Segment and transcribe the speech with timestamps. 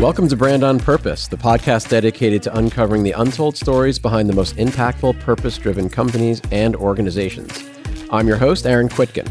[0.00, 4.32] Welcome to Brand on Purpose, the podcast dedicated to uncovering the untold stories behind the
[4.32, 7.64] most impactful purpose driven companies and organizations.
[8.10, 9.28] I'm your host, Aaron Kwittken.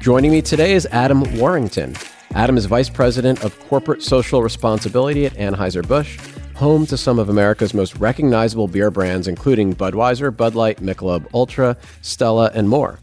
[0.00, 1.96] Joining me today is Adam Warrington.
[2.34, 6.18] Adam is Vice President of Corporate Social Responsibility at Anheuser-Busch,
[6.54, 11.76] home to some of America's most recognizable beer brands, including Budweiser, Bud Light, Michelob Ultra,
[12.02, 13.00] Stella, and more.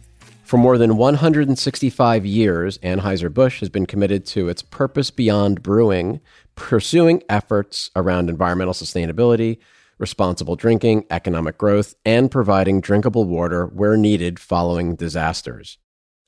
[0.47, 6.21] For more than 165 years, Anheuser-Busch has been committed to its purpose beyond brewing,
[6.55, 9.57] pursuing efforts around environmental sustainability,
[9.97, 15.79] responsible drinking, economic growth, and providing drinkable water where needed following disasters.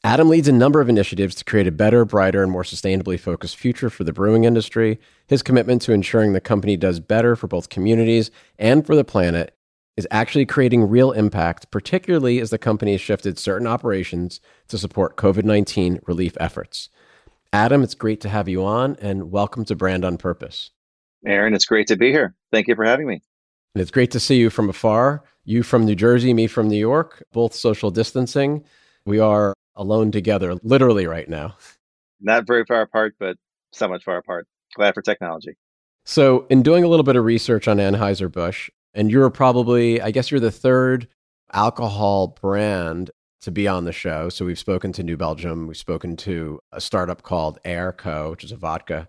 [0.03, 3.55] Adam leads a number of initiatives to create a better, brighter, and more sustainably focused
[3.55, 4.99] future for the brewing industry.
[5.27, 9.55] His commitment to ensuring the company does better for both communities and for the planet
[9.99, 14.39] is actually creating real impact, particularly as the company has shifted certain operations
[14.69, 16.87] to support COVID 19 relief efforts.
[17.51, 20.71] Adam, it's great to have you on and welcome to Brand on Purpose.
[21.25, 22.33] Aaron, it's great to be here.
[22.49, 23.21] Thank you for having me.
[23.75, 25.21] And it's great to see you from afar.
[25.43, 28.63] You from New Jersey, me from New York, both social distancing.
[29.05, 31.57] We are alone together, literally right now.
[32.21, 33.35] Not very far apart, but
[33.73, 34.47] somewhat far apart.
[34.75, 35.57] Glad for technology.
[36.05, 40.31] So, in doing a little bit of research on Anheuser-Busch, and you're probably, I guess
[40.31, 41.07] you're the third
[41.53, 44.29] alcohol brand to be on the show.
[44.29, 48.51] So we've spoken to New Belgium, we've spoken to a startup called Airco, which is
[48.51, 49.07] a vodka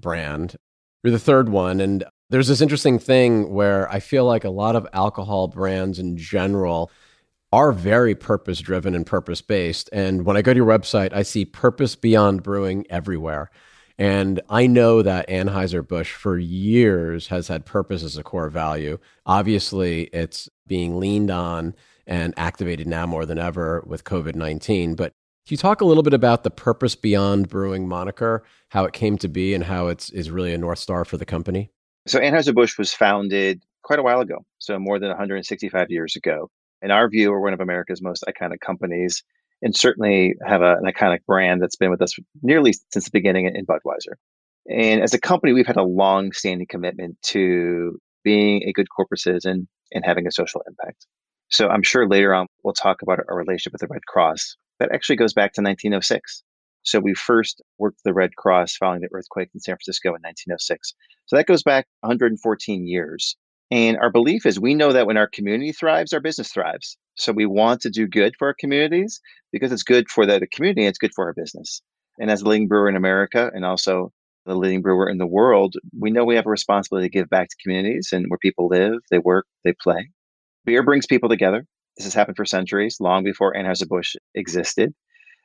[0.00, 0.56] brand.
[1.02, 1.80] You're the third one.
[1.80, 6.16] And there's this interesting thing where I feel like a lot of alcohol brands in
[6.16, 6.90] general
[7.52, 9.88] are very purpose driven and purpose based.
[9.92, 13.50] And when I go to your website, I see purpose beyond brewing everywhere.
[13.98, 18.98] And I know that Anheuser-Busch for years has had purpose as a core value.
[19.24, 21.74] Obviously, it's being leaned on
[22.06, 24.94] and activated now more than ever with COVID 19.
[24.94, 25.12] But
[25.46, 29.16] can you talk a little bit about the Purpose Beyond Brewing moniker, how it came
[29.18, 31.70] to be, and how it's is really a North Star for the company?
[32.06, 36.50] So, Anheuser-Busch was founded quite a while ago, so more than 165 years ago.
[36.82, 39.22] In our view, we're one of America's most iconic companies
[39.64, 43.46] and certainly have a, an iconic brand that's been with us nearly since the beginning
[43.46, 44.14] in Budweiser.
[44.70, 49.20] And as a company, we've had a long standing commitment to being a good corporate
[49.20, 51.06] citizen and having a social impact.
[51.48, 54.56] So I'm sure later on we'll talk about our relationship with the Red Cross.
[54.80, 56.42] That actually goes back to 1906.
[56.82, 60.92] So we first worked the Red Cross following the earthquake in San Francisco in 1906.
[61.26, 63.36] So that goes back 114 years.
[63.74, 66.96] And our belief is we know that when our community thrives, our business thrives.
[67.16, 69.20] So we want to do good for our communities
[69.50, 71.82] because it's good for the, community, it's good for our business.
[72.20, 74.12] And as a leading brewer in America and also
[74.46, 77.48] the leading brewer in the world, we know we have a responsibility to give back
[77.48, 80.08] to communities and where people live, they work, they play.
[80.64, 81.66] Beer brings people together.
[81.96, 84.94] This has happened for centuries, long before Anheuser-Busch existed.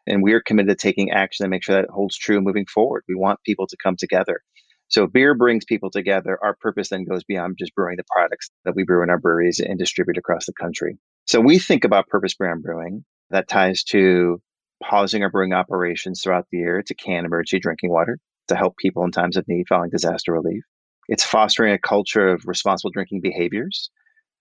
[0.06, 3.06] And we are committed to taking action to make sure that holds true moving forward.
[3.08, 4.42] We want people to come together.
[4.90, 6.38] So beer brings people together.
[6.44, 9.60] Our purpose then goes beyond just brewing the products that we brew in our breweries
[9.60, 10.98] and distribute across the country.
[11.26, 14.42] So we think about purpose beyond brewing that ties to
[14.84, 19.04] pausing our brewing operations throughout the year to can emergency drinking water to help people
[19.04, 20.64] in times of need following disaster relief.
[21.08, 23.90] It's fostering a culture of responsible drinking behaviors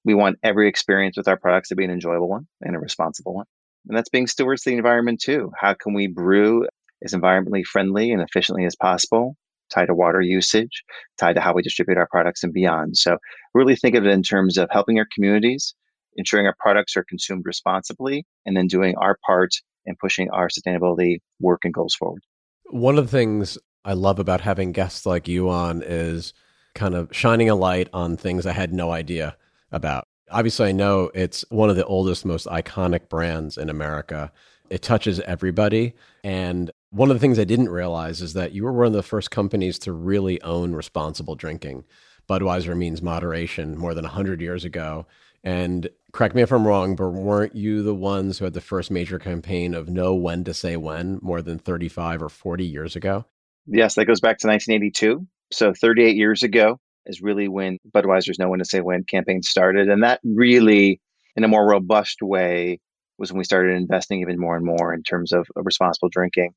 [0.04, 3.34] we want every experience with our products to be an enjoyable one and a responsible
[3.34, 3.46] one.
[3.88, 5.52] And that's being stewards of the environment too.
[5.58, 6.66] How can we brew
[7.04, 9.36] as environmentally friendly and efficiently as possible,
[9.72, 10.82] tied to water usage,
[11.18, 12.96] tied to how we distribute our products and beyond.
[12.96, 13.18] So
[13.54, 15.74] really think of it in terms of helping our communities,
[16.16, 19.50] ensuring our products are consumed responsibly, and then doing our part
[19.86, 22.22] in pushing our sustainability work and goals forward.
[22.70, 26.34] One of the things I love about having guests like you on is
[26.74, 29.36] kind of shining a light on things I had no idea
[29.72, 30.04] about.
[30.30, 34.30] Obviously, I know it's one of the oldest, most iconic brands in America.
[34.68, 35.94] It touches everybody.
[36.22, 39.02] And one of the things I didn't realize is that you were one of the
[39.02, 41.84] first companies to really own responsible drinking.
[42.28, 45.06] Budweiser means moderation more than 100 years ago.
[45.44, 48.90] And correct me if I'm wrong, but weren't you the ones who had the first
[48.90, 53.24] major campaign of know when to say when more than 35 or 40 years ago?
[53.66, 55.26] Yes, that goes back to 1982.
[55.52, 59.88] So 38 years ago, is really when Budweiser's Know When to Say When campaign started.
[59.88, 61.00] And that really,
[61.34, 62.80] in a more robust way,
[63.18, 66.52] was when we started investing even more and more in terms of, responsible drinking,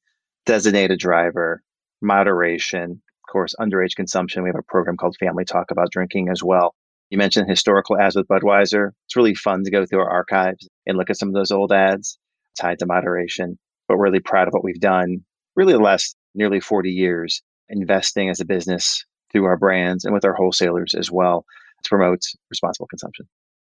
[0.45, 1.61] designated driver,
[2.01, 4.43] moderation, of course, underage consumption.
[4.43, 6.75] We have a program called Family Talk about drinking as well.
[7.09, 8.91] You mentioned historical ads with Budweiser.
[9.05, 11.71] It's really fun to go through our archives and look at some of those old
[11.71, 12.17] ads
[12.59, 13.59] tied to moderation.
[13.87, 15.23] But we're really proud of what we've done
[15.55, 20.25] really the last nearly 40 years investing as a business through our brands and with
[20.25, 21.45] our wholesalers as well
[21.83, 23.27] to promote responsible consumption.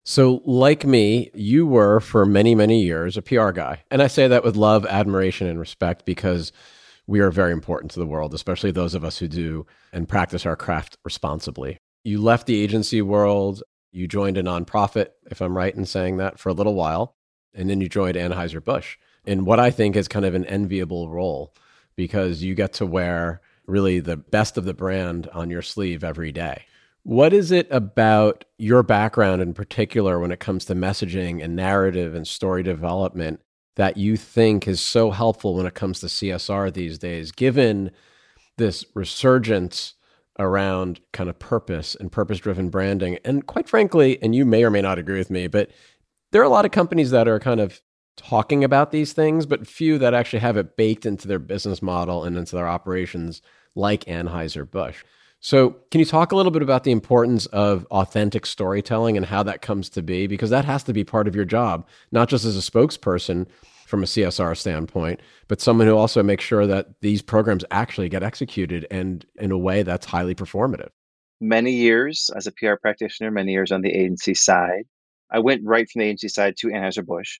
[0.07, 3.83] So, like me, you were for many, many years a PR guy.
[3.89, 6.51] And I say that with love, admiration, and respect because
[7.07, 10.45] we are very important to the world, especially those of us who do and practice
[10.45, 11.79] our craft responsibly.
[12.03, 16.37] You left the agency world, you joined a nonprofit, if I'm right in saying that,
[16.37, 17.15] for a little while,
[17.55, 21.51] and then you joined Anheuser-Busch in what I think is kind of an enviable role
[21.95, 26.31] because you get to wear really the best of the brand on your sleeve every
[26.31, 26.65] day.
[27.05, 32.15] What is it about your background in particular when it comes to messaging and narrative
[32.15, 33.41] and story development
[33.75, 37.91] that you think is so helpful when it comes to CSR these days, given
[38.57, 39.93] this resurgence
[40.39, 43.19] around kind of purpose and purpose driven branding?
[43.23, 45.69] And quite frankly, and you may or may not agree with me, but
[46.31, 47.81] there are a lot of companies that are kind of
[48.17, 52.23] talking about these things, but few that actually have it baked into their business model
[52.23, 53.43] and into their operations,
[53.75, 55.03] like Anheuser-Busch.
[55.45, 59.43] So, can you talk a little bit about the importance of authentic storytelling and how
[59.43, 60.25] that comes to be?
[60.25, 63.45] Because that has to be part of your job, not just as a spokesperson
[63.85, 68.23] from a CSR standpoint, but someone who also makes sure that these programs actually get
[68.23, 70.89] executed and in a way that's highly performative.
[71.39, 74.85] Many years as a PR practitioner, many years on the agency side.
[75.29, 77.37] I went right from the agency side to Anheuser-Busch.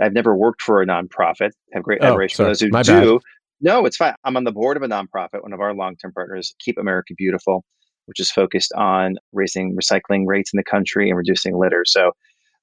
[0.00, 1.50] I've never worked for a nonprofit.
[1.72, 2.46] Have great oh, admiration sorry.
[2.46, 3.14] for those who My do.
[3.14, 3.22] Bad.
[3.60, 4.14] No, it's fine.
[4.24, 7.14] I'm on the board of a nonprofit, one of our long term partners, Keep America
[7.16, 7.64] Beautiful,
[8.06, 11.84] which is focused on raising recycling rates in the country and reducing litter.
[11.84, 12.12] So,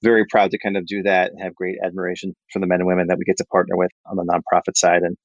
[0.01, 2.88] very proud to kind of do that and have great admiration for the men and
[2.88, 5.01] women that we get to partner with on the nonprofit side.
[5.01, 5.18] And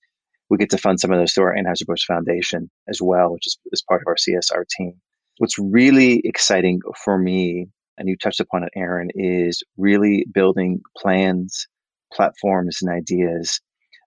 [0.49, 3.58] we get to fund some of those through our Anheuser-Busch Foundation as well, which is,
[3.72, 4.94] is part of our CSR team.
[5.38, 7.67] What's really exciting for me,
[7.99, 11.69] and you touched upon it, Aaron, is really building plans,
[12.12, 13.61] platforms, and ideas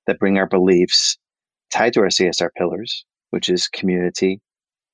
[0.08, 1.18] that bring our beliefs
[1.74, 4.40] tied to our CSR pillars, which is community,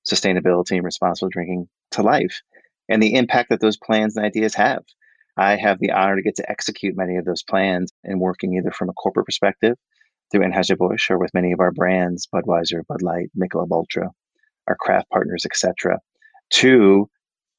[0.10, 2.42] sustainability, and responsible drinking to life,
[2.88, 4.84] and the impact that those plans and ideas have.
[5.38, 8.72] I have the honor to get to execute many of those plans and working either
[8.72, 9.76] from a corporate perspective
[10.32, 14.10] through Anheuser-Busch or with many of our brands, Budweiser, Bud Light, Michelob Ultra,
[14.68, 16.00] our craft partners, etc.,
[16.52, 17.10] to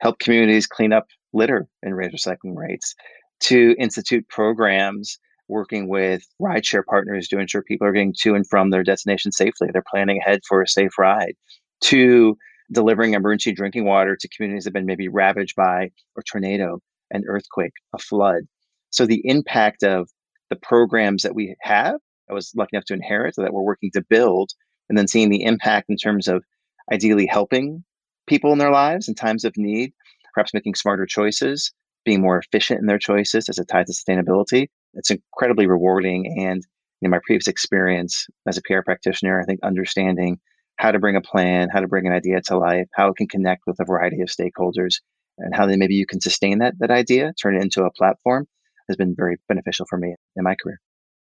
[0.00, 2.94] help communities clean up litter and raise recycling rates,
[3.40, 5.18] to institute programs
[5.50, 9.68] working with rideshare partners to ensure people are getting to and from their destination safely.
[9.72, 11.34] They're planning ahead for a safe ride.
[11.82, 12.36] To
[12.72, 16.78] delivering emergency drinking water to communities that have been maybe ravaged by a tornado,
[17.10, 18.44] an earthquake, a flood.
[18.90, 20.08] So the impact of
[20.50, 21.96] the programs that we have,
[22.28, 24.50] I was lucky enough to inherit, that we're working to build,
[24.88, 26.44] and then seeing the impact in terms of
[26.92, 27.84] ideally helping
[28.26, 29.92] people in their lives in times of need,
[30.34, 31.72] perhaps making smarter choices,
[32.04, 34.68] being more efficient in their choices as it ties to sustainability.
[34.94, 36.44] It's incredibly rewarding.
[36.46, 36.66] And
[37.02, 40.38] in my previous experience as a PR practitioner, I think understanding
[40.76, 43.28] how to bring a plan, how to bring an idea to life, how it can
[43.28, 44.96] connect with a variety of stakeholders,
[45.38, 48.46] and how then maybe you can sustain that that idea, turn it into a platform,
[48.88, 50.80] has been very beneficial for me in my career.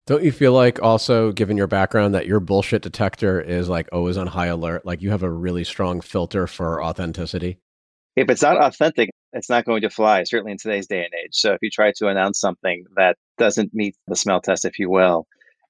[0.06, 4.16] Don't you feel like also, given your background, that your bullshit detector is like always
[4.16, 4.84] on high alert?
[4.84, 7.58] Like you have a really strong filter for authenticity?
[8.16, 11.34] If it's not authentic, it's not going to fly, certainly in today's day and age.
[11.34, 14.90] So if you try to announce something that doesn't meet the smell test, if you
[14.90, 15.26] will,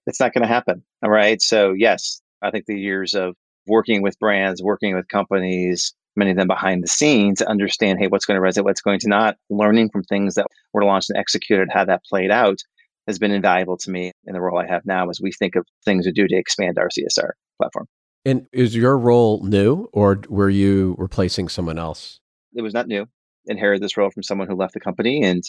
[0.07, 0.83] it's not going to happen.
[1.03, 1.41] All right.
[1.41, 3.37] So, yes, I think the years of
[3.67, 8.09] working with brands, working with companies, many of them behind the scenes to understand, hey,
[8.09, 11.19] what's going to resonate, what's going to not, learning from things that were launched and
[11.19, 12.59] executed, how that played out
[13.07, 15.67] has been invaluable to me in the role I have now as we think of
[15.85, 17.87] things to do to expand our CSR platform.
[18.25, 22.21] And is your role new or were you replacing someone else?
[22.55, 23.07] It was not new.
[23.47, 25.43] Inherited this role from someone who left the company and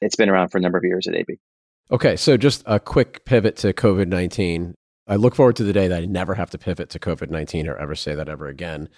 [0.00, 1.38] it's been around for a number of years at AB.
[1.90, 4.74] Okay, so just a quick pivot to COVID 19.
[5.08, 7.68] I look forward to the day that I never have to pivot to COVID 19
[7.68, 8.88] or ever say that ever again.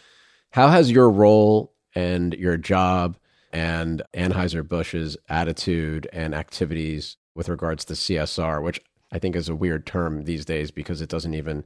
[0.53, 3.19] How has your role and your job
[3.53, 8.81] and Anheuser-Busch's attitude and activities with regards to CSR, which
[9.13, 11.65] I think is a weird term these days because it doesn't even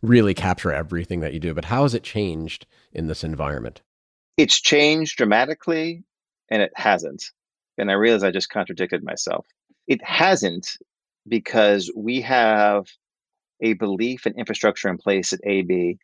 [0.00, 3.82] really capture everything that you do, but how has it changed in this environment?
[4.36, 6.04] It's changed dramatically
[6.50, 7.24] and it hasn't.
[7.78, 9.46] And I realize I just contradicted myself.
[9.86, 10.68] It hasn't
[11.28, 12.86] because we have
[13.60, 15.98] a belief and infrastructure in place at AB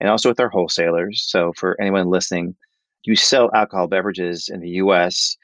[0.00, 1.24] and also with our wholesalers.
[1.26, 2.56] So for anyone listening,
[3.04, 5.36] you sell alcohol beverages in the US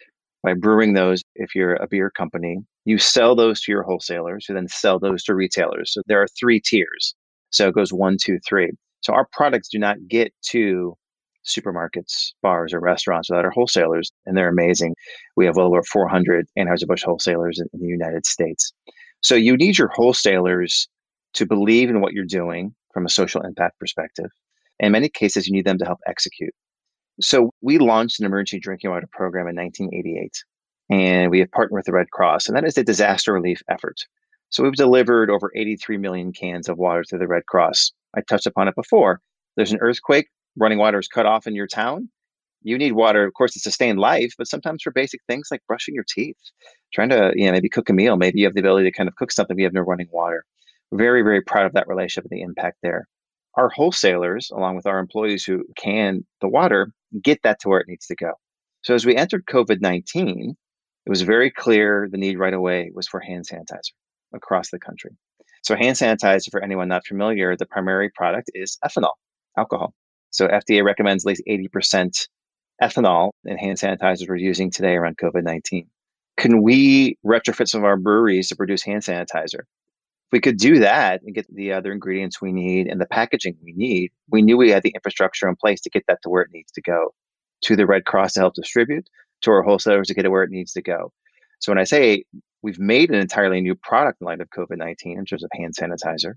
[0.43, 2.59] by brewing those if you're a beer company.
[2.85, 5.93] You sell those to your wholesalers who then sell those to retailers.
[5.93, 7.15] So there are three tiers.
[7.51, 8.71] So it goes one, two, three.
[9.03, 10.97] So our products do not get to
[11.47, 14.95] supermarkets, bars, or restaurants without our wholesalers, and they're amazing.
[15.37, 18.73] We have well over 400 Anheuser-Busch wholesalers in, in the United States.
[19.21, 20.89] So you need your wholesalers
[21.35, 24.31] to believe in what you're doing from a social impact perspective.
[24.79, 26.55] In many cases, you need them to help execute.
[27.21, 30.33] So we launched an emergency drinking water program in 1988,
[30.91, 33.97] and we have partnered with the Red Cross, and that is a disaster relief effort.
[34.49, 38.47] So we've delivered over 83 million cans of water to the Red Cross I touched
[38.47, 39.21] upon it before.
[39.57, 42.09] There's an earthquake, running water is cut off in your town.
[42.63, 45.95] You need water, of course, to sustain life, but sometimes for basic things like brushing
[45.95, 46.37] your teeth,
[46.93, 48.17] trying to, you know, maybe cook a meal.
[48.17, 50.45] Maybe you have the ability to kind of cook something, you have no running water.
[50.93, 53.07] Very, very proud of that relationship and the impact there.
[53.57, 56.93] Our wholesalers, along with our employees who can the water,
[57.23, 58.33] get that to where it needs to go.
[58.83, 60.57] So as we entered COVID 19,
[61.07, 63.93] it was very clear the need right away was for hand sanitizer
[64.35, 65.11] across the country.
[65.63, 69.13] So, hand sanitizer, for anyone not familiar, the primary product is ethanol,
[69.59, 69.95] alcohol.
[70.31, 72.29] So, FDA recommends at least 80%
[72.83, 75.89] ethanol in hand sanitizers we're using today around COVID 19.
[76.37, 79.61] Can we retrofit some of our breweries to produce hand sanitizer?
[80.31, 83.57] If we could do that and get the other ingredients we need and the packaging
[83.63, 86.43] we need, we knew we had the infrastructure in place to get that to where
[86.43, 87.13] it needs to go
[87.63, 89.09] to the Red Cross to help distribute,
[89.43, 91.13] to our wholesalers to get it where it needs to go.
[91.59, 92.25] So when I say
[92.63, 95.75] we've made an entirely new product in light of COVID 19 in terms of hand
[95.79, 96.35] sanitizer,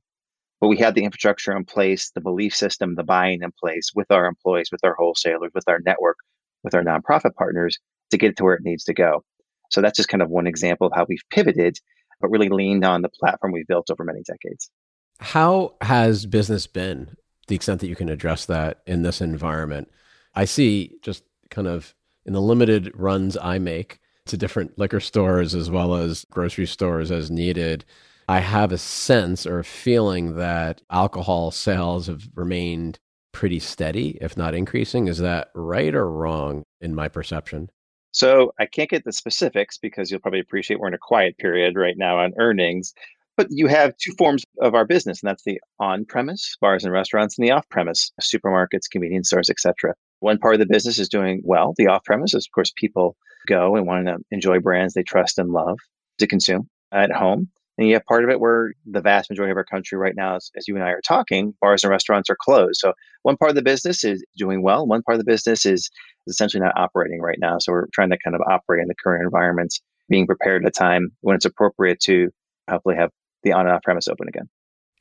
[0.64, 4.10] but we had the infrastructure in place, the belief system, the buying in place with
[4.10, 6.16] our employees, with our wholesalers, with our network,
[6.64, 7.78] with our nonprofit partners
[8.12, 9.26] to get it to where it needs to go.
[9.72, 11.80] So that's just kind of one example of how we've pivoted,
[12.22, 14.72] but really leaned on the platform we've built over many decades.
[15.20, 17.18] How has business been,
[17.50, 19.92] the extent that you can address that in this environment?
[20.34, 21.94] I see just kind of
[22.26, 27.12] in the limited runs I make to different liquor stores as well as grocery stores
[27.12, 27.84] as needed,
[28.28, 33.00] I have a sense or a feeling that alcohol sales have remained
[33.32, 35.08] pretty steady, if not increasing.
[35.08, 37.70] Is that right or wrong in my perception?
[38.12, 41.76] So I can't get the specifics because you'll probably appreciate we're in a quiet period
[41.76, 42.94] right now on earnings.
[43.36, 47.38] But you have two forms of our business, and that's the on-premise bars and restaurants,
[47.38, 49.96] and the off-premise supermarkets, convenience stores, etc.
[50.20, 51.74] One part of the business is doing well.
[51.76, 55.50] The off-premise is, of course, people go and want to enjoy brands they trust and
[55.50, 55.80] love
[56.20, 57.50] to consume at home.
[57.78, 60.36] And you have part of it where the vast majority of our country right now,
[60.36, 62.80] as, as, you and I are talking, bars and restaurants are closed.
[62.80, 64.86] So one part of the business is doing well.
[64.86, 65.90] One part of the business is,
[66.28, 67.58] essentially not operating right now.
[67.60, 69.74] So we're trying to kind of operate in the current environment,
[70.08, 72.30] being prepared at a time when it's appropriate to
[72.70, 73.10] hopefully have
[73.44, 74.48] the on and off premise open again.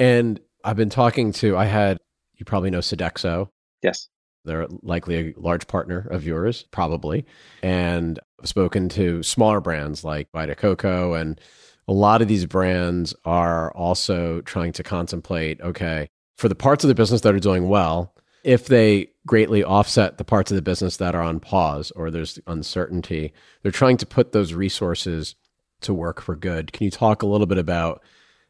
[0.01, 1.99] And I've been talking to, I had,
[2.35, 3.51] you probably know Sodexo.
[3.83, 4.09] Yes.
[4.45, 7.25] They're likely a large partner of yours, probably.
[7.63, 11.15] And I've spoken to smaller brands like Vita Coco.
[11.15, 11.41] And
[11.89, 16.89] a lot of these brands are also trying to contemplate okay, for the parts of
[16.89, 20.97] the business that are doing well, if they greatly offset the parts of the business
[20.97, 25.37] that are on pause or there's uncertainty, they're trying to put those resources
[25.81, 26.73] to work for good.
[26.73, 28.03] Can you talk a little bit about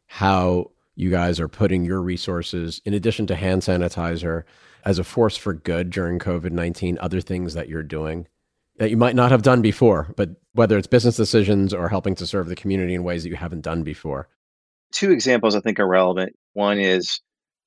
[0.07, 4.45] how you guys are putting your resources, in addition to hand sanitizer,
[4.85, 8.27] as a force for good during COVID 19, other things that you're doing
[8.79, 12.27] that you might not have done before, but whether it's business decisions or helping to
[12.27, 14.29] serve the community in ways that you haven't done before?
[14.93, 16.35] Two examples I think are relevant.
[16.55, 17.21] One is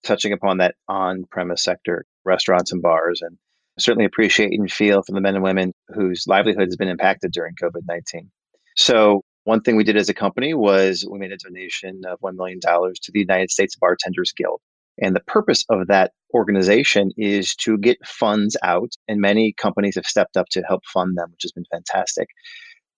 [0.03, 3.37] touching upon that on premise sector, restaurants and bars, and
[3.79, 7.55] certainly appreciate and feel for the men and women whose livelihood has been impacted during
[7.61, 8.29] COVID 19.
[8.75, 12.35] So, one thing we did as a company was we made a donation of $1
[12.35, 14.59] million to the United States Bartenders Guild.
[14.99, 20.05] And the purpose of that organization is to get funds out, and many companies have
[20.05, 22.27] stepped up to help fund them, which has been fantastic.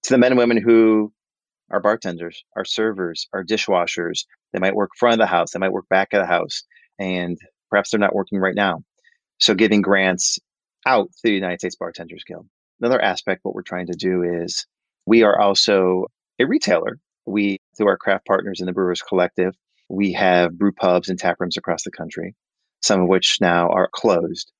[0.03, 1.13] To the men and women who
[1.69, 5.71] are bartenders, are servers, are dishwashers, they might work front of the house, they might
[5.71, 6.63] work back of the house,
[6.97, 7.37] and
[7.69, 8.81] perhaps they're not working right now.
[9.39, 10.39] So giving grants
[10.85, 12.47] out to the United States Bartenders Guild.
[12.81, 14.65] Another aspect, what we're trying to do is
[15.05, 16.07] we are also
[16.39, 16.97] a retailer.
[17.25, 19.53] We, through our craft partners in the Brewers Collective,
[19.89, 22.35] we have brew pubs and tap rooms across the country,
[22.81, 24.51] some of which now are closed.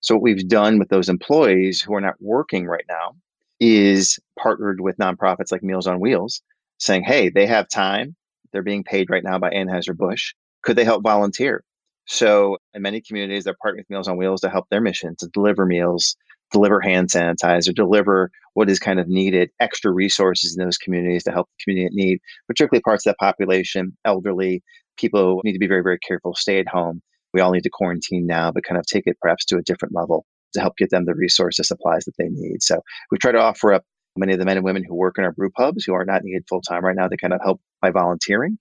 [0.00, 3.16] So, what we've done with those employees who are not working right now
[3.60, 6.42] is partnered with nonprofits like Meals on Wheels,
[6.78, 8.14] saying, hey, they have time.
[8.52, 10.34] They're being paid right now by Anheuser-Busch.
[10.62, 11.64] Could they help volunteer?
[12.06, 15.28] So, in many communities, they're partnering with Meals on Wheels to help their mission to
[15.28, 16.16] deliver meals
[16.54, 21.32] deliver hand sanitizer, deliver what is kind of needed, extra resources in those communities to
[21.32, 24.62] help the community in need, particularly parts of that population, elderly,
[24.96, 27.02] people need to be very, very careful, stay at home.
[27.34, 29.94] We all need to quarantine now, but kind of take it perhaps to a different
[29.94, 30.24] level
[30.54, 32.62] to help get them the resources, supplies that they need.
[32.62, 33.84] So we try to offer up
[34.16, 36.22] many of the men and women who work in our brew pubs who are not
[36.22, 38.56] needed full time right now to kind of help by volunteering.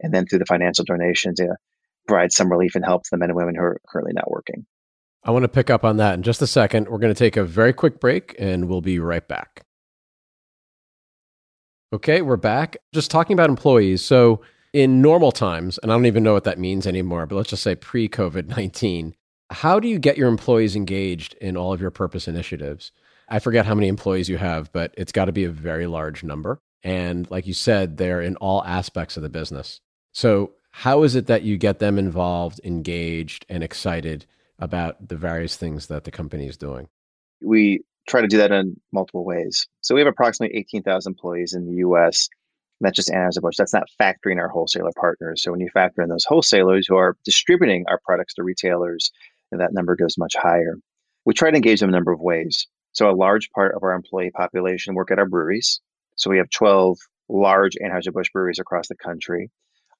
[0.00, 1.54] And then through the financial donation to
[2.08, 4.66] provide some relief and help to the men and women who are currently not working.
[5.22, 6.88] I want to pick up on that in just a second.
[6.88, 9.62] We're going to take a very quick break and we'll be right back.
[11.92, 12.76] Okay, we're back.
[12.92, 14.04] Just talking about employees.
[14.04, 14.42] So,
[14.74, 17.62] in normal times, and I don't even know what that means anymore, but let's just
[17.62, 19.14] say pre COVID 19,
[19.50, 22.90] how do you get your employees engaged in all of your purpose initiatives?
[23.28, 26.24] I forget how many employees you have, but it's got to be a very large
[26.24, 26.60] number.
[26.82, 29.80] And like you said, they're in all aspects of the business.
[30.12, 34.26] So, How is it that you get them involved, engaged, and excited
[34.58, 36.88] about the various things that the company is doing?
[37.40, 39.68] We try to do that in multiple ways.
[39.82, 42.28] So we have approximately 18,000 employees in the US.
[42.80, 43.56] That's just Anheuser-Busch.
[43.56, 45.42] That's not factoring our wholesaler partners.
[45.42, 49.10] So when you factor in those wholesalers who are distributing our products to retailers,
[49.52, 50.76] that number goes much higher.
[51.24, 52.66] We try to engage them a number of ways.
[52.92, 55.80] So a large part of our employee population work at our breweries.
[56.16, 59.50] So we have 12 large Anheuser-Busch breweries across the country.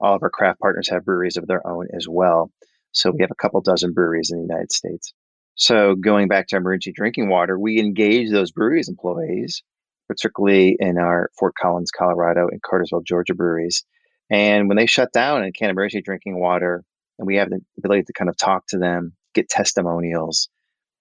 [0.01, 2.51] All of our craft partners have breweries of their own as well.
[2.93, 5.15] So we have a couple dozen breweries in the United States.
[5.57, 9.63] So going back to emergency drinking water, we engage those breweries employees,
[10.09, 13.85] particularly in our Fort Collins, Colorado, and Cartersville, Georgia breweries.
[14.31, 16.85] And when they shut down and can emergency drinking water,
[17.19, 20.49] and we have the ability to kind of talk to them, get testimonials,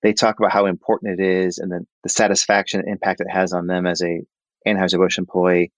[0.02, 3.54] they talk about how important it is and the, the satisfaction and impact it has
[3.54, 4.22] on them as a
[4.68, 5.72] Anheuser-Busch employee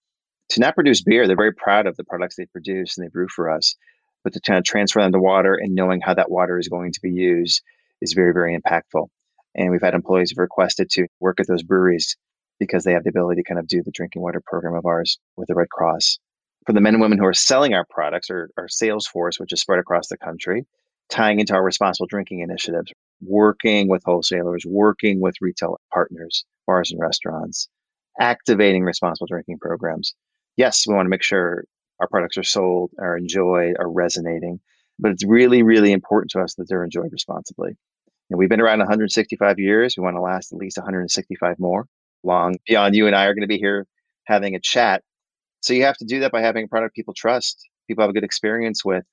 [0.50, 1.26] to not produce beer.
[1.26, 3.76] They're very proud of the products they produce and they brew for us,
[4.24, 6.92] but to kind of transfer them to water and knowing how that water is going
[6.92, 7.62] to be used
[8.00, 9.06] is very, very impactful.
[9.54, 12.16] And we've had employees have requested to work at those breweries
[12.58, 15.18] because they have the ability to kind of do the drinking water program of ours
[15.36, 16.18] with the Red Cross.
[16.66, 19.52] For the men and women who are selling our products or our sales force, which
[19.52, 20.66] is spread across the country,
[21.08, 27.00] tying into our responsible drinking initiatives, working with wholesalers, working with retail partners, bars and
[27.00, 27.68] restaurants,
[28.20, 30.14] activating responsible drinking programs.
[30.56, 31.64] Yes, we want to make sure
[32.00, 34.60] our products are sold, are enjoyed, are resonating,
[34.98, 37.76] but it's really, really important to us that they're enjoyed responsibly.
[38.30, 39.94] And we've been around 165 years.
[39.96, 41.86] We want to last at least 165 more,
[42.26, 43.86] long beyond you and I are going to be here
[44.26, 45.02] having a chat.
[45.60, 48.12] So you have to do that by having a product people trust, people have a
[48.12, 49.04] good experience with,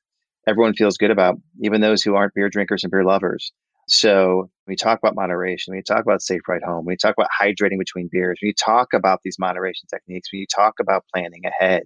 [0.47, 3.51] everyone feels good about, even those who aren't beer drinkers and beer lovers.
[3.87, 7.79] So we talk about moderation, we talk about safe ride home, we talk about hydrating
[7.79, 11.83] between beers, we talk about these moderation techniques, we talk about planning ahead.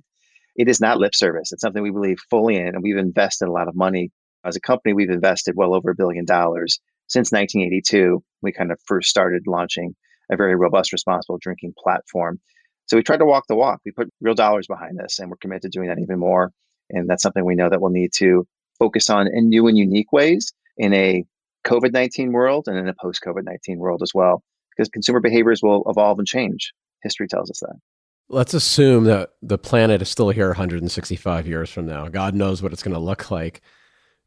[0.55, 1.51] It is not lip service.
[1.51, 4.11] It's something we believe fully in, and we've invested a lot of money.
[4.43, 8.23] As a company, we've invested well over a billion dollars since 1982.
[8.41, 9.95] We kind of first started launching
[10.31, 12.39] a very robust, responsible drinking platform.
[12.87, 13.81] So we tried to walk the walk.
[13.85, 16.51] We put real dollars behind this, and we're committed to doing that even more.
[16.89, 18.47] And that's something we know that we'll need to
[18.79, 21.25] focus on in new and unique ways in a
[21.65, 25.61] COVID 19 world and in a post COVID 19 world as well, because consumer behaviors
[25.61, 26.73] will evolve and change.
[27.03, 27.75] History tells us that.
[28.29, 32.09] Let's assume that the planet is still here 165 years from now.
[32.09, 33.61] God knows what it's going to look like.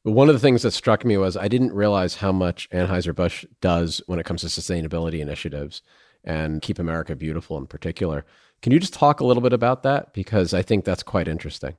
[0.02, 4.00] One of the things that struck me was I didn't realize how much Anheuser-Busch does
[4.06, 5.82] when it comes to sustainability initiatives
[6.24, 8.24] and Keep America Beautiful in particular.
[8.62, 10.14] Can you just talk a little bit about that?
[10.14, 11.76] Because I think that's quite interesting.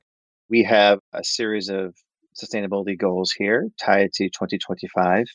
[0.48, 1.96] We have a series of
[2.40, 5.26] sustainability goals here tied to 2025.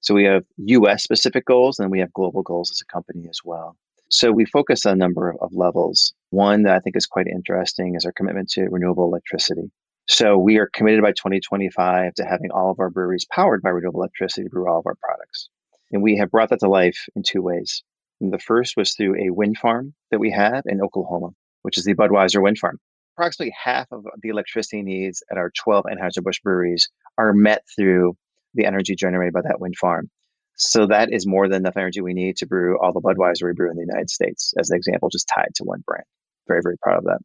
[0.00, 3.40] So we have US specific goals and we have global goals as a company as
[3.42, 3.74] well.
[4.10, 6.12] So we focus on a number of, of levels.
[6.28, 9.70] One that I think is quite interesting is our commitment to renewable electricity.
[10.06, 14.00] So we are committed by 2025 to having all of our breweries powered by renewable
[14.00, 15.48] electricity to brew all of our products.
[15.92, 17.82] And we have brought that to life in two ways.
[18.20, 21.30] And the first was through a wind farm that we have in Oklahoma,
[21.62, 22.78] which is the Budweiser wind farm.
[23.16, 28.16] Approximately half of the electricity needs at our 12 Anheuser-Busch breweries are met through
[28.54, 30.10] the energy generated by that wind farm.
[30.56, 33.52] So that is more than enough energy we need to brew all the Budweiser we
[33.52, 36.04] brew in the United States, as an example, just tied to one brand.
[36.46, 37.18] Very, very proud of that.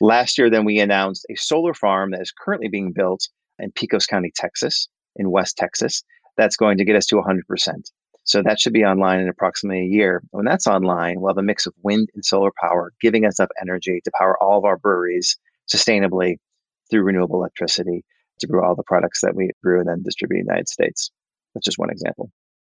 [0.00, 4.06] Last year, then we announced a solar farm that is currently being built in Pecos
[4.06, 6.02] County, Texas, in West Texas.
[6.36, 7.90] That's going to get us to 100%.
[8.24, 10.22] So that should be online in approximately a year.
[10.30, 13.50] When that's online, we'll have a mix of wind and solar power, giving us enough
[13.60, 15.36] energy to power all of our breweries
[15.72, 16.36] sustainably
[16.90, 18.04] through renewable electricity
[18.40, 21.10] to brew all the products that we brew and then distribute in the United States.
[21.54, 22.30] That's just one example.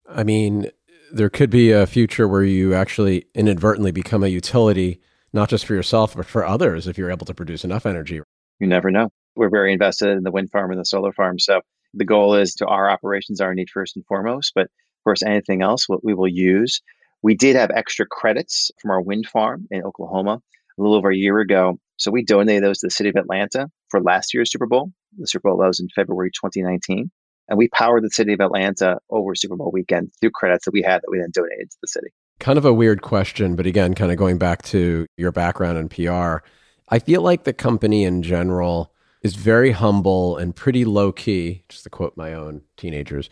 [0.08, 0.72] I mean,
[1.12, 5.00] there could be a future where you actually inadvertently become a utility,
[5.36, 8.22] not just for yourself, but for others if you're able to produce enough energy.
[8.60, 9.10] You never know.
[9.36, 11.38] We're very invested in the wind farm and the solar farm.
[11.40, 11.62] So
[11.94, 15.62] the goal is to our operations are need first and foremost, but of course, anything
[15.62, 16.82] else what we will use.
[17.22, 20.40] We did have extra credits from our wind farm in Oklahoma
[20.78, 21.80] a little over a year ago.
[21.98, 24.92] So we donated those to the city of Atlanta for last year's Super Bowl.
[25.18, 27.12] The Super Bowl was in February 2019.
[27.48, 30.82] And we powered the city of Atlanta over Super Bowl weekend through credits that we
[30.82, 32.08] had that we then donated to the city.
[32.40, 35.90] Kind of a weird question, but again, kind of going back to your background in
[35.90, 36.46] PR,
[36.90, 41.84] I feel like the company in general is very humble and pretty low key, just
[41.84, 43.30] to quote my own teenagers,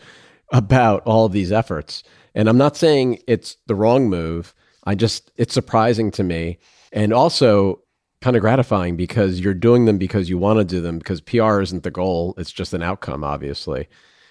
[0.51, 2.03] about all of these efforts.
[2.33, 4.55] And I'm not saying it's the wrong move.
[4.85, 6.57] I just, it's surprising to me.
[6.91, 7.83] And also,
[8.23, 11.59] kind of gratifying because you're doing them because you want to do them because PR
[11.59, 13.89] isn't the goal, it's just an outcome, obviously.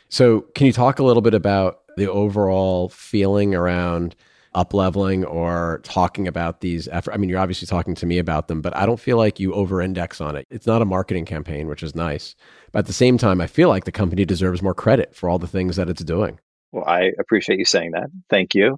[0.09, 4.17] So, can you talk a little bit about the overall feeling around
[4.55, 7.15] up leveling or talking about these efforts.
[7.15, 9.55] I mean, you're obviously talking to me about them, but I don't feel like you
[9.55, 10.47] over index on it.
[10.51, 12.35] It's not a marketing campaign, which is nice.
[12.71, 15.39] But at the same time, I feel like the company deserves more credit for all
[15.39, 16.39] the things that it's doing.
[16.73, 18.11] Well, I appreciate you saying that.
[18.31, 18.77] Thank you.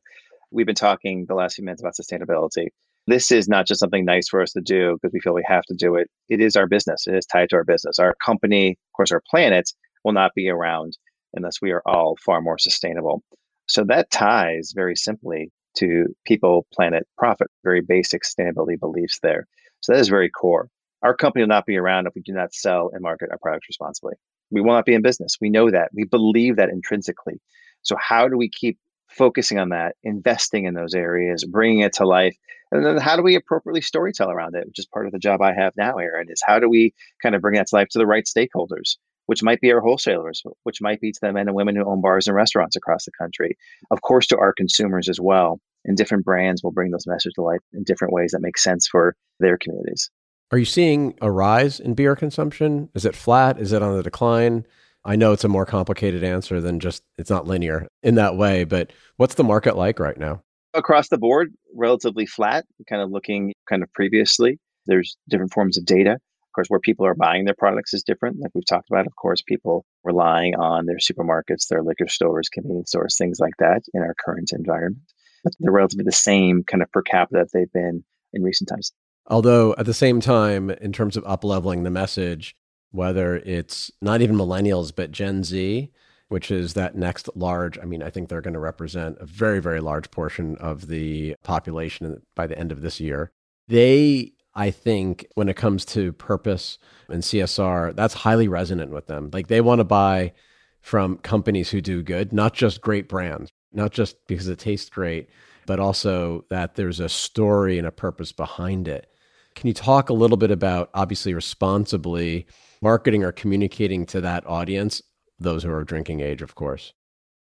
[0.51, 2.69] We've been talking the last few minutes about sustainability.
[3.07, 5.65] This is not just something nice for us to do because we feel we have
[5.65, 6.09] to do it.
[6.29, 7.07] It is our business.
[7.07, 7.99] It is tied to our business.
[7.99, 9.71] Our company, of course, our planet
[10.05, 10.97] will not be around
[11.35, 13.23] unless we are all far more sustainable.
[13.67, 19.47] So that ties very simply to people, planet, profit, very basic sustainability beliefs there.
[19.81, 20.69] So that is very core.
[21.03, 23.69] Our company will not be around if we do not sell and market our products
[23.69, 24.15] responsibly.
[24.51, 25.37] We will not be in business.
[25.41, 25.91] We know that.
[25.93, 27.41] We believe that intrinsically.
[27.83, 28.79] So, how do we keep
[29.11, 32.37] focusing on that, investing in those areas, bringing it to life?
[32.73, 35.43] And then, how do we appropriately storytell around it, which is part of the job
[35.43, 37.99] I have now, Aaron, is how do we kind of bring that to life to
[37.99, 38.97] the right stakeholders?
[39.27, 42.01] Which might be our wholesalers, which might be to the men and women who own
[42.01, 43.57] bars and restaurants across the country.
[43.91, 45.61] Of course, to our consumers as well.
[45.85, 48.87] And different brands will bring those messages to life in different ways that make sense
[48.87, 50.11] for their communities.
[50.51, 52.89] Are you seeing a rise in beer consumption?
[52.95, 53.59] Is it flat?
[53.59, 54.67] Is it on the decline?
[55.05, 58.65] I know it's a more complicated answer than just it's not linear in that way,
[58.65, 60.43] but what's the market like right now?
[60.73, 64.59] Across the board, relatively flat, kind of looking kind of previously.
[64.87, 66.19] There's different forms of data
[66.55, 68.39] course, where people are buying their products is different.
[68.41, 72.91] Like we've talked about, of course, people relying on their supermarkets, their liquor stores, convenience
[72.91, 75.03] stores, things like that in our current environment.
[75.43, 78.93] But they're relatively the same kind of per capita that they've been in recent times.
[79.27, 82.55] Although at the same time, in terms of up leveling the message,
[82.91, 85.91] whether it's not even millennials, but Gen Z,
[86.29, 89.61] which is that next large, I mean, I think they're going to represent a very,
[89.61, 93.31] very large portion of the population by the end of this year.
[93.69, 99.31] They I think when it comes to purpose and CSR, that's highly resonant with them.
[99.33, 100.33] Like they want to buy
[100.81, 105.29] from companies who do good, not just great brands, not just because it tastes great,
[105.67, 109.09] but also that there's a story and a purpose behind it.
[109.57, 112.47] Can you talk a little bit about obviously responsibly
[112.83, 115.03] marketing or communicating to that audience,
[115.39, 116.93] those who are drinking age, of course?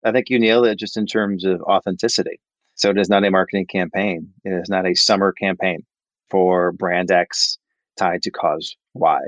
[0.06, 2.39] I think you nailed it just in terms of authenticity.
[2.76, 4.30] So it is not a marketing campaign.
[4.43, 5.86] It is not a summer campaign
[6.31, 7.59] for brand X
[7.97, 9.19] tied to cause Y.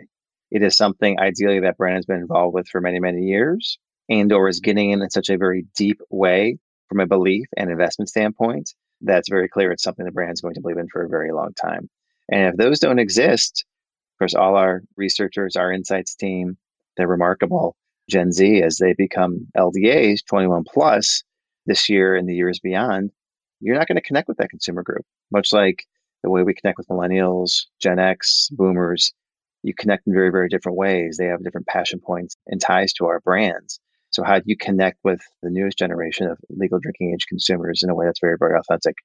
[0.49, 3.77] It is something ideally that brand has been involved with for many, many years
[4.09, 6.57] and or is getting in in such a very deep way
[6.89, 10.55] from a belief and investment standpoint that's very clear it's something the brand is going
[10.55, 11.89] to believe in for a very long time.
[12.31, 13.65] And if those don't exist,
[14.13, 16.57] of course, all our researchers, our insights team,
[16.95, 17.75] they're remarkable.
[18.09, 21.23] Gen Z, as they become LDAs, 21 plus
[21.65, 23.11] this year and the years beyond,
[23.59, 25.05] you're not going to connect with that consumer group.
[25.31, 25.85] Much like
[26.23, 29.13] the way we connect with millennials, Gen X, boomers,
[29.62, 31.17] you connect in very, very different ways.
[31.17, 33.79] They have different passion points and ties to our brands.
[34.09, 37.89] So how do you connect with the newest generation of legal drinking age consumers in
[37.89, 38.95] a way that's very, very authentic?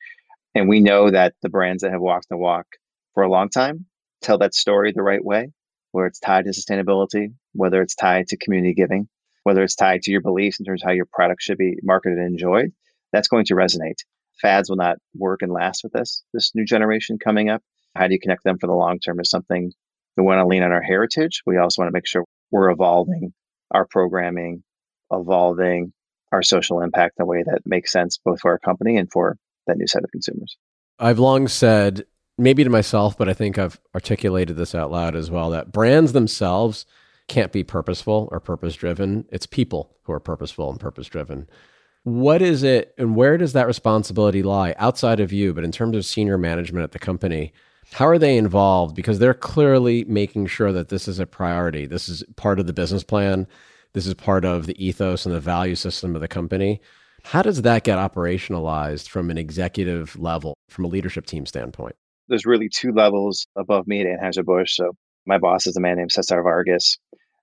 [0.54, 2.66] And we know that the brands that have walked the walk
[3.14, 3.86] for a long time
[4.20, 5.52] tell that story the right way,
[5.92, 9.08] where it's tied to sustainability, whether it's tied to community giving,
[9.44, 12.18] whether it's tied to your beliefs in terms of how your product should be marketed
[12.18, 12.72] and enjoyed,
[13.12, 13.98] that's going to resonate
[14.40, 17.62] fads will not work and last with this this new generation coming up.
[17.96, 19.72] How do you connect them for the long term is something
[20.16, 21.42] we want to lean on our heritage.
[21.46, 23.32] We also want to make sure we're evolving
[23.70, 24.62] our programming,
[25.12, 25.92] evolving
[26.32, 29.36] our social impact in a way that makes sense both for our company and for
[29.66, 30.56] that new set of consumers.
[30.98, 32.04] I've long said,
[32.36, 36.12] maybe to myself, but I think I've articulated this out loud as well, that brands
[36.12, 36.84] themselves
[37.28, 39.26] can't be purposeful or purpose driven.
[39.30, 41.48] It's people who are purposeful and purpose driven.
[42.08, 45.94] What is it and where does that responsibility lie outside of you, but in terms
[45.94, 47.52] of senior management at the company?
[47.92, 48.94] How are they involved?
[48.96, 51.84] Because they're clearly making sure that this is a priority.
[51.84, 53.46] This is part of the business plan.
[53.92, 56.80] This is part of the ethos and the value system of the company.
[57.24, 61.94] How does that get operationalized from an executive level, from a leadership team standpoint?
[62.28, 64.76] There's really two levels above me at Anheuser-Busch.
[64.76, 64.92] So
[65.26, 66.96] my boss is a man named Cesar Vargas,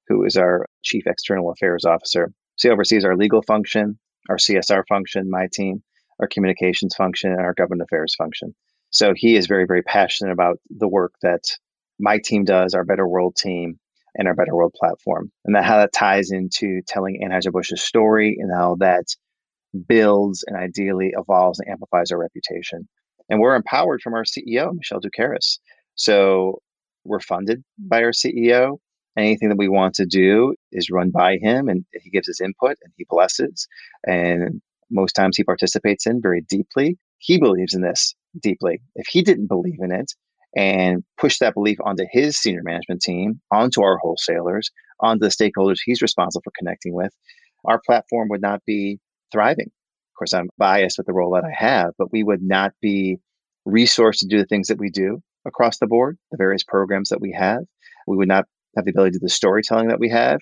[0.08, 2.32] who is our chief external affairs officer.
[2.56, 5.84] So he oversees our legal function, our CSR function, my team,
[6.20, 8.56] our communications function, and our government affairs function.
[8.90, 11.44] So he is very, very passionate about the work that
[12.00, 13.80] my team does, our Better World team,
[14.16, 18.52] and our Better World platform, and that how that ties into telling Anheuser-Busch's story and
[18.54, 19.06] how that
[19.88, 22.88] builds and ideally evolves and amplifies our reputation.
[23.30, 25.58] And we're empowered from our CEO, Michel Doukeris.
[25.96, 26.60] So
[27.04, 28.78] we're funded by our CEO
[29.18, 32.78] anything that we want to do is run by him and he gives his input
[32.84, 33.68] and he blesses
[34.06, 36.98] and most times he participates in very deeply.
[37.18, 38.82] He believes in this deeply.
[38.96, 40.12] If he didn't believe in it
[40.56, 44.70] and push that belief onto his senior management team onto our wholesalers
[45.02, 47.12] onto the stakeholders he's responsible for connecting with
[47.66, 49.00] our platform would not be
[49.32, 49.68] thriving.
[49.68, 53.18] Of course, I'm biased with the role that I have, but we would not be
[53.68, 57.22] resourced to do the things that we do across the board, the various programs that
[57.22, 57.64] we have.
[58.08, 60.40] We would not have the ability to do the storytelling that we have.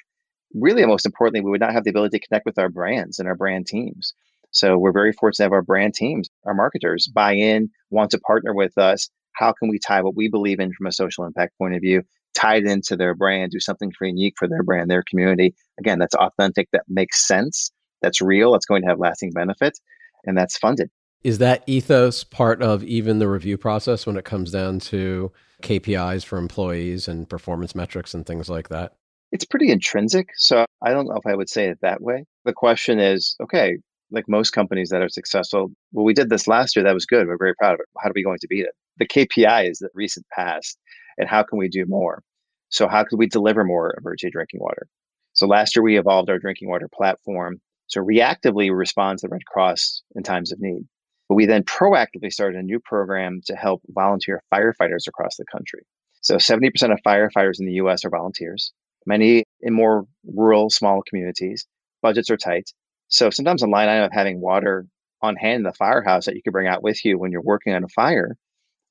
[0.54, 3.28] Really, most importantly, we would not have the ability to connect with our brands and
[3.28, 4.13] our brand teams.
[4.52, 8.19] So we're very fortunate to have our brand teams, our marketers buy in, want to
[8.19, 9.10] partner with us.
[9.36, 12.04] How can we tie what we believe in from a social impact point of view,
[12.36, 15.56] tie it into their brand, do something unique for their brand, their community?
[15.80, 17.72] Again, that's authentic, that makes sense,
[18.04, 19.74] that's real, that's going to have lasting benefit,
[20.26, 20.89] and that's funded.
[21.24, 25.32] Is that ethos part of even the review process when it comes down to
[25.63, 28.93] KPIs for employees and performance metrics and things like that?
[29.32, 30.30] It's pretty intrinsic.
[30.36, 32.26] So I don't know if I would say it that way.
[32.45, 33.78] The question is okay,
[34.12, 36.84] like most companies that are successful, well, we did this last year.
[36.84, 37.28] That was good.
[37.28, 37.88] We're very proud of it.
[37.99, 38.76] How are we going to beat it?
[38.97, 40.78] The KPI is the recent past,
[41.17, 42.21] and how can we do more?
[42.69, 44.88] So, how could we deliver more emergency drinking water?
[45.34, 47.60] So, last year we evolved our drinking water platform.
[47.88, 50.86] So, reactively, respond to the Red Cross in times of need.
[51.34, 55.82] But we then proactively started a new program to help volunteer firefighters across the country.
[56.22, 58.72] So 70% of firefighters in the US are volunteers,
[59.08, 61.65] many in more rural, small communities.
[62.04, 62.69] Budgets are tight.
[63.08, 64.86] So sometimes a line item of having water
[65.24, 67.74] on hand in the firehouse that you could bring out with you when you're working
[67.74, 68.38] on a fire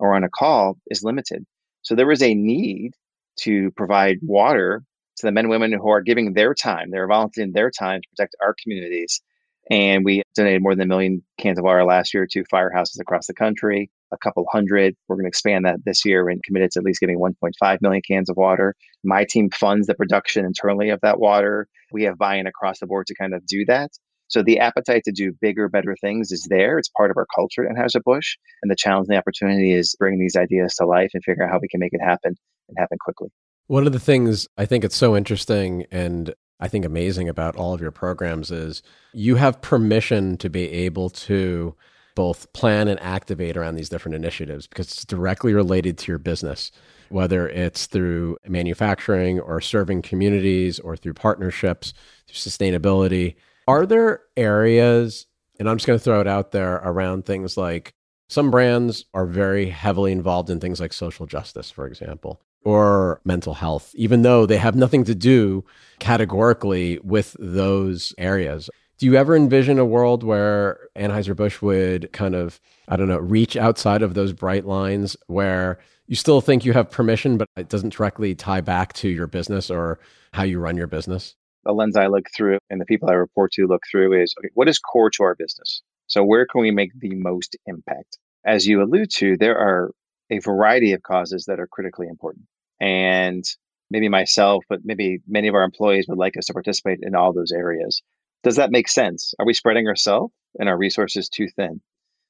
[0.00, 1.44] or on a call is limited.
[1.83, 2.94] So there was a need
[3.42, 4.83] to provide water
[5.18, 8.09] to the men and women who are giving their time, they're volunteering their time to
[8.09, 9.22] protect our communities
[9.70, 13.27] and we donated more than a million cans of water last year to firehouses across
[13.27, 14.94] the country, a couple hundred.
[15.09, 18.03] We're going to expand that this year and committed to at least giving 1.5 million
[18.07, 18.75] cans of water.
[19.05, 21.68] My team funds the production internally of that water.
[21.92, 23.90] We have buy in across the board to kind of do that.
[24.29, 26.79] So the appetite to do bigger, better things is there.
[26.79, 28.37] It's part of our culture at Anheuser-Busch.
[28.62, 31.53] And the challenge and the opportunity is bringing these ideas to life and figuring out
[31.53, 32.35] how we can make it happen
[32.68, 33.29] and happen quickly.
[33.66, 37.75] One of the things I think it's so interesting and I think amazing about all
[37.75, 41.75] of your programs is you have permission to be able to
[42.14, 46.70] both plan and activate around these different initiatives because it's directly related to your business,
[47.09, 51.94] whether it's through manufacturing or serving communities or through partnerships,
[52.29, 53.35] through sustainability.
[53.66, 55.27] Are there areas,
[55.59, 57.92] and I'm just going to throw it out there around things like
[58.29, 63.55] some brands are very heavily involved in things like social justice, for example or mental
[63.55, 65.64] health, even though they have nothing to do
[65.98, 68.68] categorically with those areas.
[68.98, 73.57] Do you ever envision a world where Anheuser-Busch would kind of, I don't know, reach
[73.57, 77.94] outside of those bright lines where you still think you have permission, but it doesn't
[77.94, 79.98] directly tie back to your business or
[80.33, 81.35] how you run your business?
[81.64, 84.51] The lens I look through and the people I report to look through is okay,
[84.55, 85.83] what is core to our business?
[86.07, 88.18] So, where can we make the most impact?
[88.44, 89.92] As you allude to, there are
[90.33, 92.47] a variety of causes that are critically important
[92.81, 93.45] and
[93.90, 97.33] maybe myself, but maybe many of our employees would like us to participate in all
[97.33, 98.03] those areas.
[98.42, 99.35] Does that make sense?
[99.38, 101.81] Are we spreading ourselves and our resources too thin?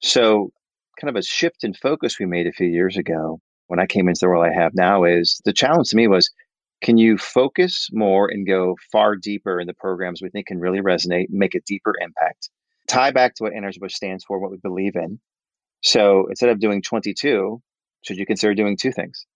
[0.01, 0.51] So,
[1.01, 4.09] kind of a shift in focus we made a few years ago when I came
[4.09, 6.29] into the role I have now is the challenge to me was
[6.83, 10.81] can you focus more and go far deeper in the programs we think can really
[10.81, 12.51] resonate, make a deeper impact,
[12.89, 15.21] tie back to what Anheuser-Busch stands for, what we believe in.
[15.83, 17.63] So instead of doing 22,
[18.03, 19.27] should you consider doing two things?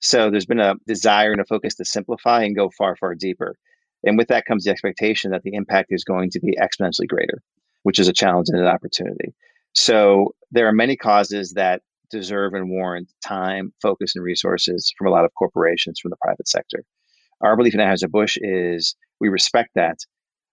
[0.00, 3.56] So there's been a desire and a focus to simplify and go far, far deeper.
[4.02, 7.42] And with that comes the expectation that the impact is going to be exponentially greater,
[7.82, 9.34] which is a challenge and an opportunity.
[9.74, 15.10] So there are many causes that deserve and warrant time, focus, and resources from a
[15.10, 16.84] lot of corporations from the private sector.
[17.40, 19.98] Our belief in Anheuser-Busch is we respect that,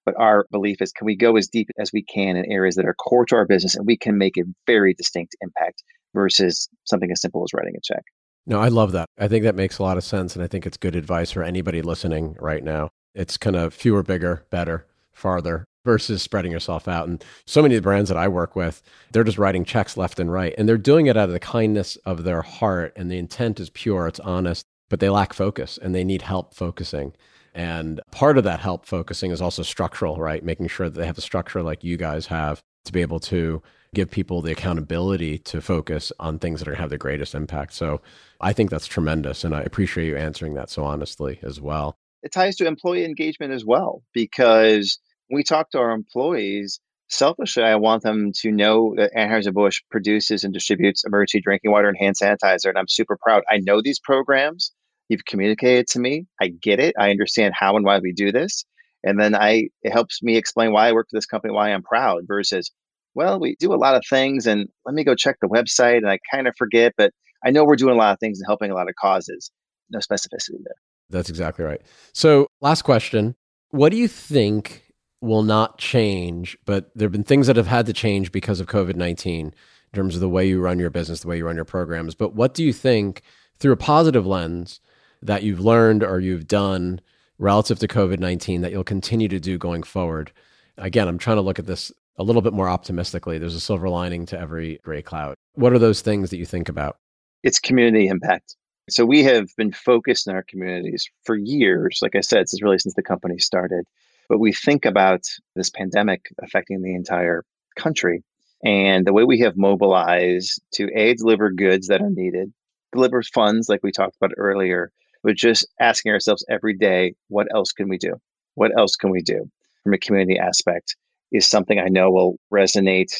[0.06, 2.86] but our belief is can we go as deep as we can in areas that
[2.86, 5.84] are core to our business and we can make a very distinct impact
[6.18, 8.04] versus something as simple as writing a check.
[8.48, 9.08] No, I love that.
[9.20, 10.36] I think that makes a lot of sense.
[10.36, 12.90] And I think it's good advice for anybody listening right now.
[13.14, 17.08] It's kind of fewer, bigger, better, farther versus spreading yourself out.
[17.08, 20.20] And so many of the brands that I work with, they're just writing checks left
[20.20, 20.54] and right.
[20.58, 22.94] And they're doing it out of the kindness of their heart.
[22.96, 26.54] And the intent is pure, it's honest, but they lack focus and they need help
[26.54, 27.14] focusing.
[27.54, 30.44] And part of that help focusing is also structural, right?
[30.44, 33.62] Making sure that they have a structure like you guys have to be able to
[33.94, 37.34] give people the accountability to focus on things that are going to have the greatest
[37.34, 37.74] impact.
[37.74, 38.02] So
[38.42, 39.44] I think that's tremendous.
[39.44, 41.98] And I appreciate you answering that so honestly as well.
[42.24, 45.00] It ties to employee engagement as well, because
[45.32, 50.54] we talk to our employees, selfishly, I want them to know that Anheuser-Busch produces and
[50.54, 52.70] distributes emergency drinking water and hand sanitizer.
[52.70, 53.44] And I'm super proud.
[53.50, 54.74] I know these programs.
[55.08, 56.26] You've communicated to me.
[56.42, 56.96] I get it.
[57.00, 58.66] I understand how and why we do this.
[59.04, 61.84] And then I it helps me explain why I work for this company, why I'm
[61.84, 62.72] proud versus
[63.16, 66.10] well, we do a lot of things and let me go check the website and
[66.10, 67.12] I kind of forget, but
[67.44, 69.50] I know we're doing a lot of things and helping a lot of causes.
[69.90, 70.76] No specificity there.
[71.10, 71.82] That's exactly right.
[72.14, 73.36] So, last question
[73.72, 77.86] What do you think will not change, but there have been things that have had
[77.88, 79.54] to change because of COVID 19 in
[79.94, 82.14] terms of the way you run your business, the way you run your programs.
[82.14, 83.22] But what do you think,
[83.58, 84.80] through a positive lens,
[85.22, 87.02] that you've learned or you've done
[87.40, 90.32] relative to COVID 19 that you'll continue to do going forward?
[90.78, 93.38] Again, I'm trying to look at this a little bit more optimistically.
[93.38, 95.36] There's a silver lining to every gray cloud.
[95.54, 96.98] What are those things that you think about?
[97.44, 98.56] It's community impact.
[98.90, 102.00] So we have been focused in our communities for years.
[102.02, 103.86] Like I said, since really since the company started.
[104.30, 105.22] But we think about
[105.56, 107.46] this pandemic affecting the entire
[107.78, 108.24] country
[108.64, 112.52] and the way we have mobilized to A, deliver goods that are needed,
[112.92, 114.92] deliver funds like we talked about earlier,
[115.24, 118.16] but just asking ourselves every day, what else can we do?
[118.56, 119.50] What else can we do
[119.84, 120.96] from a community aspect
[121.32, 123.14] is something I know will resonate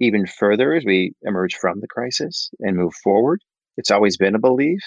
[0.00, 3.40] even further as we emerge from the crisis and move forward.
[3.76, 4.80] It's always been a belief.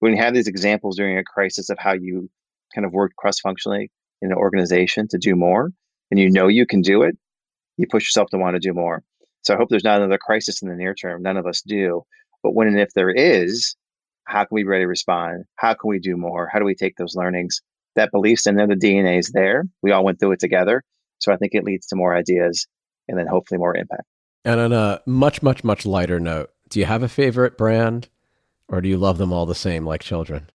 [0.00, 2.28] When you have these examples during a crisis of how you
[2.74, 5.70] kind of work cross functionally in an organization to do more,
[6.10, 7.16] and you know you can do it,
[7.76, 9.02] you push yourself to want to do more.
[9.42, 11.22] So I hope there's not another crisis in the near term.
[11.22, 12.02] None of us do.
[12.42, 13.76] But when and if there is,
[14.28, 15.44] how can we ready respond?
[15.56, 16.48] How can we do more?
[16.52, 17.60] How do we take those learnings?
[17.96, 19.64] That beliefs and then the DNA is there.
[19.82, 20.82] We all went through it together.
[21.18, 22.66] So I think it leads to more ideas
[23.08, 24.04] and then hopefully more impact.
[24.44, 28.08] And on a much, much, much lighter note, do you have a favorite brand
[28.68, 30.50] or do you love them all the same like children?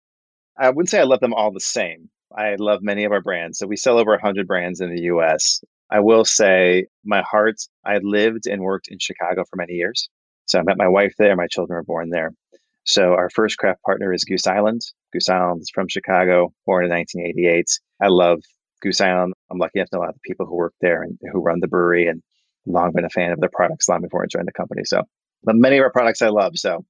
[0.59, 2.11] I wouldn't say I love them all the same.
[2.37, 3.59] I love many of our brands.
[3.59, 5.63] So we sell over 100 brands in the US.
[5.91, 10.09] I will say my heart, I lived and worked in Chicago for many years.
[10.45, 11.35] So I met my wife there.
[11.37, 12.33] My children were born there.
[12.85, 14.81] So our first craft partner is Goose Island.
[15.13, 17.67] Goose Island is from Chicago, born in 1988.
[18.03, 18.41] I love
[18.81, 19.35] Goose Island.
[19.51, 21.61] I'm lucky enough to know a lot of people who work there and who run
[21.61, 22.23] the brewery and
[22.67, 24.83] long been a fan of their products long before I joined the company.
[24.85, 25.03] So
[25.45, 26.53] but many of our products I love.
[26.57, 26.85] So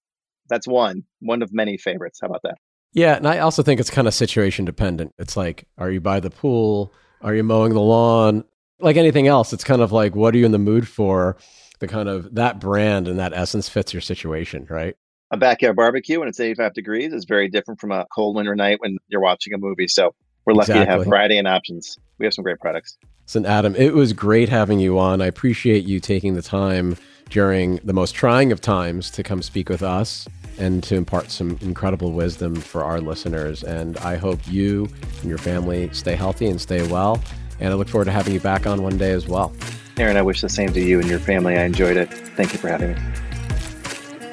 [0.49, 2.19] that's one, one of many favorites.
[2.21, 2.57] How about that?
[2.93, 5.15] Yeah, and I also think it's kind of situation dependent.
[5.19, 6.93] It's like, are you by the pool?
[7.23, 8.45] Are you mowing the lawn?
[8.81, 11.37] Like anything else, it's kind of like, what are you in the mood for?
[11.79, 14.95] The kind of that brand and that essence fits your situation, right?
[15.33, 18.81] A backyard barbecue when it's 85 degrees is very different from a cold winter night
[18.83, 19.89] when you're watching a movie.
[19.89, 20.15] So
[20.45, 20.85] we're lucky exactly.
[20.85, 21.97] to have variety and options.
[22.19, 22.99] We have some great products.
[23.25, 25.23] Listen, Adam, it was great having you on.
[25.23, 26.99] I appreciate you taking the time
[27.31, 31.59] during the most trying of times to come speak with us and to impart some
[31.63, 33.65] incredible wisdom for our listeners.
[33.65, 34.87] And I hope you
[35.23, 37.23] and your family stay healthy and stay well.
[37.59, 39.51] And I look forward to having you back on one day as well.
[39.97, 41.57] Aaron, I wish the same to you and your family.
[41.57, 42.13] I enjoyed it.
[42.37, 43.32] Thank you for having me.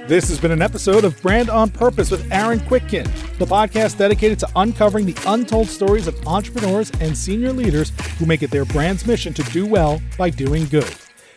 [0.10, 3.06] This has been an episode of Brand on Purpose with Aaron Kwittken,
[3.38, 8.42] the podcast dedicated to uncovering the untold stories of entrepreneurs and senior leaders who make
[8.42, 10.92] it their brand's mission to do well by doing good.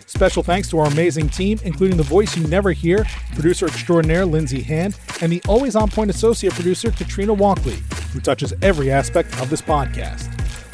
[0.06, 3.04] Special thanks to our amazing team, including the voice you never hear,
[3.34, 7.76] producer extraordinaire Lindsay Hand, and the always on point associate producer Katrina Walkley,
[8.14, 10.30] who touches every aspect of this podcast.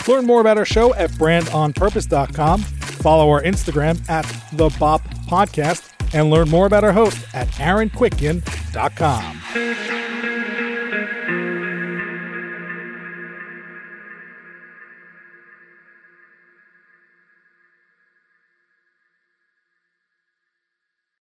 [0.07, 6.31] Learn more about our show at brandonpurpose.com, follow our Instagram at the Bop Podcast, and
[6.31, 9.98] learn more about our host at aaronkwittken.com.